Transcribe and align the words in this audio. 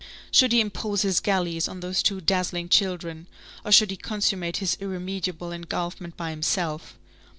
Should 0.31 0.51
he 0.51 0.61
impose 0.61 1.03
his 1.03 1.19
galleys 1.19 1.67
on 1.67 1.79
those 1.81 2.01
two 2.01 2.21
dazzling 2.21 2.69
children, 2.69 3.27
or 3.63 3.71
should 3.71 3.91
he 3.91 3.97
consummate 3.97 4.57
his 4.57 4.75
irremediable 4.81 5.51
engulfment 5.51 6.17
by 6.17 6.31
himself? 6.31 6.97